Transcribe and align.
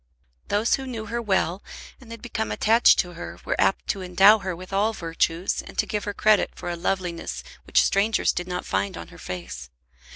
Those 0.47 0.73
who 0.73 0.87
knew 0.87 1.05
her 1.05 1.21
well, 1.21 1.61
and 1.99 2.09
had 2.09 2.23
become 2.23 2.51
attached 2.51 2.97
to 2.97 3.13
her, 3.13 3.39
were 3.45 3.55
apt 3.61 3.85
to 3.89 4.01
endow 4.01 4.39
her 4.39 4.55
with 4.55 4.73
all 4.73 4.93
virtues, 4.93 5.61
and 5.61 5.77
to 5.77 5.85
give 5.85 6.05
her 6.05 6.13
credit 6.15 6.49
for 6.55 6.71
a 6.71 6.75
loveliness 6.75 7.43
which 7.65 7.83
strangers 7.83 8.33
did 8.33 8.47
not 8.47 8.65
find 8.65 8.97
on 8.97 9.09
her 9.09 9.19
face. 9.19 9.69